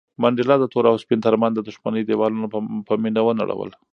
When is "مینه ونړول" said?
3.03-3.71